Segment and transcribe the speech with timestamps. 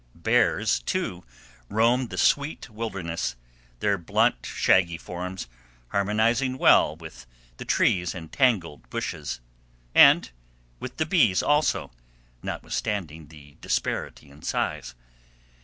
[0.15, 1.23] Bears, too,
[1.69, 3.35] roam the sweet wilderness,
[3.81, 5.47] their blunt, shaggy forms
[5.89, 7.27] harmonizing well with
[7.57, 9.41] the trees and tangled bushes,
[9.93, 10.31] and
[10.79, 11.91] with the bees, also,
[12.41, 14.95] notwithstanding the disparity in size.